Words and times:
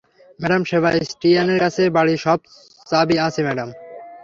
Madam 0.39 0.61
সেবাস্টিয়ানের 0.63 1.59
কাছে 1.63 1.83
বাড়ির 1.95 2.19
সব 2.25 2.39
চাবি 2.87 3.15
আছে, 3.19 3.41
ম্যাডাম। 3.47 3.69